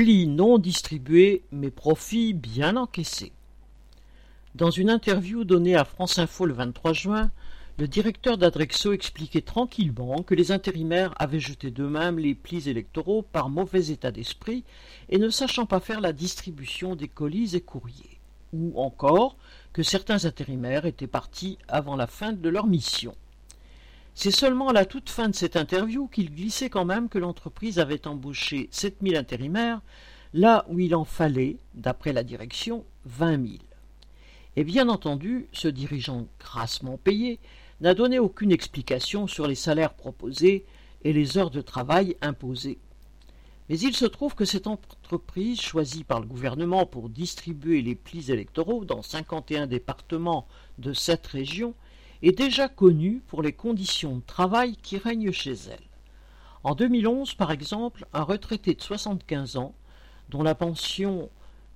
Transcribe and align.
Plis 0.00 0.26
non 0.26 0.56
distribués, 0.56 1.42
mais 1.52 1.70
profits 1.70 2.32
bien 2.32 2.78
encaissés. 2.78 3.32
Dans 4.54 4.70
une 4.70 4.88
interview 4.88 5.44
donnée 5.44 5.76
à 5.76 5.84
France 5.84 6.18
Info 6.18 6.46
le 6.46 6.54
23 6.54 6.94
juin, 6.94 7.30
le 7.78 7.86
directeur 7.86 8.38
d'Adrexo 8.38 8.94
expliquait 8.94 9.42
tranquillement 9.42 10.22
que 10.22 10.34
les 10.34 10.52
intérimaires 10.52 11.12
avaient 11.18 11.38
jeté 11.38 11.70
d'eux-mêmes 11.70 12.18
les 12.18 12.34
plis 12.34 12.66
électoraux 12.70 13.20
par 13.20 13.50
mauvais 13.50 13.88
état 13.88 14.10
d'esprit 14.10 14.64
et 15.10 15.18
ne 15.18 15.28
sachant 15.28 15.66
pas 15.66 15.80
faire 15.80 16.00
la 16.00 16.14
distribution 16.14 16.96
des 16.96 17.08
colis 17.08 17.54
et 17.54 17.60
courriers, 17.60 18.20
ou 18.54 18.80
encore 18.80 19.36
que 19.74 19.82
certains 19.82 20.24
intérimaires 20.24 20.86
étaient 20.86 21.08
partis 21.08 21.58
avant 21.68 21.96
la 21.96 22.06
fin 22.06 22.32
de 22.32 22.48
leur 22.48 22.66
mission. 22.66 23.14
C'est 24.22 24.30
seulement 24.30 24.68
à 24.68 24.74
la 24.74 24.84
toute 24.84 25.08
fin 25.08 25.30
de 25.30 25.34
cette 25.34 25.56
interview 25.56 26.06
qu'il 26.06 26.30
glissait 26.30 26.68
quand 26.68 26.84
même 26.84 27.08
que 27.08 27.16
l'entreprise 27.16 27.78
avait 27.78 28.06
embauché 28.06 28.68
7000 28.70 29.16
intérimaires, 29.16 29.80
là 30.34 30.66
où 30.68 30.78
il 30.78 30.94
en 30.94 31.06
fallait, 31.06 31.56
d'après 31.72 32.12
la 32.12 32.22
direction, 32.22 32.84
vingt 33.06 33.38
mille. 33.38 33.62
Et 34.56 34.64
bien 34.64 34.90
entendu, 34.90 35.46
ce 35.52 35.68
dirigeant 35.68 36.26
grassement 36.38 36.98
payé 36.98 37.38
n'a 37.80 37.94
donné 37.94 38.18
aucune 38.18 38.52
explication 38.52 39.26
sur 39.26 39.46
les 39.46 39.54
salaires 39.54 39.94
proposés 39.94 40.66
et 41.02 41.14
les 41.14 41.38
heures 41.38 41.50
de 41.50 41.62
travail 41.62 42.18
imposées. 42.20 42.76
Mais 43.70 43.78
il 43.78 43.96
se 43.96 44.04
trouve 44.04 44.34
que 44.34 44.44
cette 44.44 44.66
entreprise, 44.66 45.62
choisie 45.62 46.04
par 46.04 46.20
le 46.20 46.26
gouvernement 46.26 46.84
pour 46.84 47.08
distribuer 47.08 47.80
les 47.80 47.94
plis 47.94 48.30
électoraux 48.30 48.84
dans 48.84 49.00
51 49.00 49.66
départements 49.66 50.46
de 50.76 50.92
cette 50.92 51.26
région, 51.26 51.74
est 52.22 52.36
déjà 52.36 52.68
connue 52.68 53.22
pour 53.26 53.42
les 53.42 53.52
conditions 53.52 54.16
de 54.16 54.22
travail 54.22 54.76
qui 54.76 54.98
règnent 54.98 55.32
chez 55.32 55.54
elle. 55.70 55.84
En 56.62 56.74
2011, 56.74 57.34
par 57.34 57.50
exemple, 57.50 58.06
un 58.12 58.22
retraité 58.22 58.74
de 58.74 58.82
75 58.82 59.56
ans, 59.56 59.74
dont 60.28 60.42
la 60.42 60.54
pension 60.54 61.30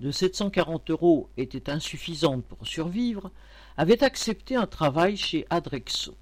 de 0.00 0.10
740 0.10 0.90
euros 0.90 1.28
était 1.36 1.70
insuffisante 1.70 2.44
pour 2.44 2.66
survivre, 2.66 3.30
avait 3.76 4.02
accepté 4.02 4.56
un 4.56 4.66
travail 4.66 5.16
chez 5.16 5.46
Adrexo. 5.50 6.14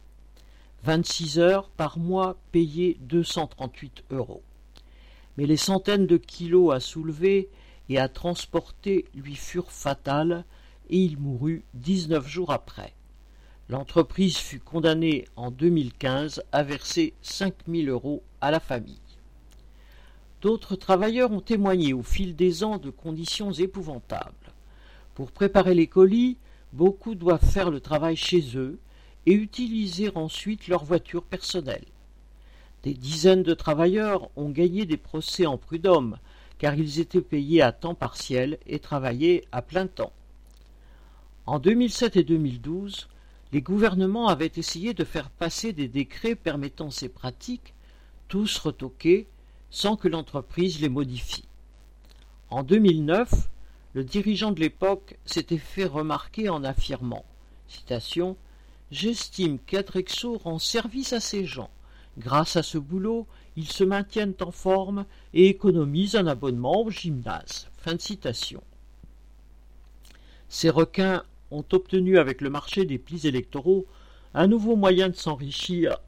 26 0.84 1.38
heures 1.38 1.68
par 1.70 1.98
mois 1.98 2.36
payées 2.52 2.96
238 3.00 4.04
euros. 4.10 4.42
Mais 5.36 5.46
les 5.46 5.56
centaines 5.56 6.06
de 6.06 6.16
kilos 6.16 6.74
à 6.74 6.80
soulever 6.80 7.48
et 7.88 7.98
à 7.98 8.08
transporter 8.08 9.04
lui 9.14 9.36
furent 9.36 9.70
fatales 9.70 10.44
et 10.90 10.98
il 10.98 11.18
mourut 11.18 11.64
19 11.74 12.26
jours 12.26 12.50
après. 12.50 12.94
L'entreprise 13.70 14.38
fut 14.38 14.60
condamnée 14.60 15.26
en 15.36 15.50
2015 15.50 16.42
à 16.52 16.62
verser 16.62 17.12
5000 17.20 17.90
euros 17.90 18.22
à 18.40 18.50
la 18.50 18.60
famille. 18.60 18.96
D'autres 20.40 20.74
travailleurs 20.74 21.32
ont 21.32 21.42
témoigné 21.42 21.92
au 21.92 22.02
fil 22.02 22.34
des 22.34 22.64
ans 22.64 22.78
de 22.78 22.88
conditions 22.88 23.52
épouvantables. 23.52 24.54
Pour 25.14 25.32
préparer 25.32 25.74
les 25.74 25.86
colis, 25.86 26.38
beaucoup 26.72 27.14
doivent 27.14 27.44
faire 27.44 27.70
le 27.70 27.80
travail 27.80 28.16
chez 28.16 28.56
eux 28.56 28.78
et 29.26 29.34
utiliser 29.34 30.10
ensuite 30.14 30.68
leur 30.68 30.84
voiture 30.84 31.24
personnelle. 31.24 31.84
Des 32.84 32.94
dizaines 32.94 33.42
de 33.42 33.52
travailleurs 33.52 34.30
ont 34.36 34.48
gagné 34.48 34.86
des 34.86 34.96
procès 34.96 35.44
en 35.44 35.58
prud'homme, 35.58 36.16
car 36.58 36.74
ils 36.74 37.00
étaient 37.00 37.20
payés 37.20 37.60
à 37.60 37.72
temps 37.72 37.94
partiel 37.94 38.58
et 38.66 38.78
travaillaient 38.78 39.44
à 39.52 39.60
plein 39.60 39.88
temps. 39.88 40.12
En 41.44 41.58
2007 41.58 42.16
et 42.16 42.22
2012, 42.24 43.08
les 43.52 43.62
gouvernements 43.62 44.28
avaient 44.28 44.52
essayé 44.56 44.94
de 44.94 45.04
faire 45.04 45.30
passer 45.30 45.72
des 45.72 45.88
décrets 45.88 46.34
permettant 46.34 46.90
ces 46.90 47.08
pratiques, 47.08 47.74
tous 48.28 48.58
retoqués, 48.58 49.26
sans 49.70 49.96
que 49.96 50.08
l'entreprise 50.08 50.80
les 50.80 50.88
modifie. 50.88 51.48
En 52.50 52.62
2009, 52.62 53.48
le 53.94 54.04
dirigeant 54.04 54.52
de 54.52 54.60
l'époque 54.60 55.18
s'était 55.24 55.58
fait 55.58 55.86
remarquer 55.86 56.48
en 56.48 56.64
affirmant 56.64 57.24
citation, 57.68 58.36
J'estime 58.90 59.58
qu'Adrexo 59.58 60.38
rend 60.38 60.58
service 60.58 61.12
à 61.12 61.20
ces 61.20 61.44
gens. 61.44 61.70
Grâce 62.16 62.56
à 62.56 62.62
ce 62.62 62.78
boulot, 62.78 63.26
ils 63.56 63.70
se 63.70 63.84
maintiennent 63.84 64.34
en 64.40 64.50
forme 64.50 65.04
et 65.34 65.48
économisent 65.48 66.16
un 66.16 66.26
abonnement 66.26 66.82
au 66.82 66.90
gymnase. 66.90 67.68
Ces 70.48 70.70
requins 70.70 71.22
ont 71.50 71.64
obtenu 71.72 72.18
avec 72.18 72.40
le 72.40 72.50
marché 72.50 72.84
des 72.84 72.98
plis 72.98 73.26
électoraux 73.26 73.86
un 74.34 74.46
nouveau 74.46 74.76
moyen 74.76 75.08
de 75.08 75.16
s'enrichir 75.16 75.98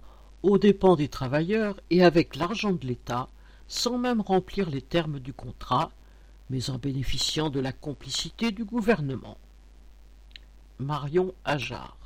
aux 0.42 0.58
dépens 0.58 0.96
des 0.96 1.08
travailleurs 1.08 1.78
et 1.90 2.02
avec 2.02 2.36
l'argent 2.36 2.72
de 2.72 2.86
l'État, 2.86 3.28
sans 3.68 3.98
même 3.98 4.20
remplir 4.20 4.70
les 4.70 4.82
termes 4.82 5.20
du 5.20 5.32
contrat, 5.32 5.90
mais 6.48 6.70
en 6.70 6.78
bénéficiant 6.78 7.50
de 7.50 7.60
la 7.60 7.72
complicité 7.72 8.50
du 8.50 8.64
gouvernement. 8.64 9.38
Marion 10.78 11.34
Ajar 11.44 11.99